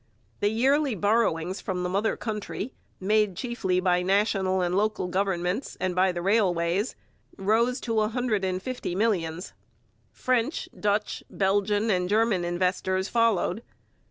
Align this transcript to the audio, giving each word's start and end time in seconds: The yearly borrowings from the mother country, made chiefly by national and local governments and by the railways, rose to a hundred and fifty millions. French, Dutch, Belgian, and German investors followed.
The 0.39 0.49
yearly 0.49 0.95
borrowings 0.95 1.61
from 1.61 1.83
the 1.83 1.89
mother 1.89 2.17
country, 2.17 2.73
made 2.99 3.35
chiefly 3.37 3.79
by 3.79 4.01
national 4.01 4.59
and 4.61 4.75
local 4.75 5.07
governments 5.07 5.77
and 5.79 5.93
by 5.93 6.11
the 6.11 6.23
railways, 6.23 6.95
rose 7.37 7.79
to 7.81 8.01
a 8.01 8.07
hundred 8.07 8.43
and 8.43 8.63
fifty 8.63 8.95
millions. 8.95 9.53
French, 10.11 10.67
Dutch, 10.79 11.23
Belgian, 11.29 11.91
and 11.91 12.09
German 12.09 12.43
investors 12.43 13.09
followed. 13.09 13.61